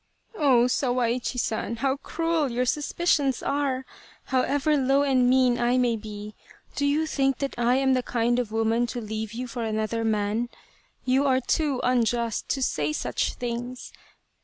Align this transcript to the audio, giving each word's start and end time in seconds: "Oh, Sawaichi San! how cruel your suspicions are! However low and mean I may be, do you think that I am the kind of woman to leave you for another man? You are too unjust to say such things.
"Oh, 0.35 0.63
Sawaichi 0.65 1.37
San! 1.39 1.75
how 1.75 1.97
cruel 1.97 2.49
your 2.51 2.65
suspicions 2.65 3.43
are! 3.43 3.85
However 4.23 4.75
low 4.75 5.03
and 5.03 5.29
mean 5.29 5.59
I 5.59 5.77
may 5.77 5.95
be, 5.95 6.33
do 6.75 6.87
you 6.87 7.05
think 7.05 7.37
that 7.37 7.53
I 7.55 7.75
am 7.75 7.93
the 7.93 8.01
kind 8.01 8.39
of 8.39 8.51
woman 8.51 8.87
to 8.87 8.99
leave 8.99 9.33
you 9.33 9.45
for 9.45 9.63
another 9.63 10.03
man? 10.03 10.49
You 11.05 11.27
are 11.27 11.39
too 11.39 11.81
unjust 11.83 12.49
to 12.49 12.63
say 12.63 12.91
such 12.93 13.35
things. 13.35 13.93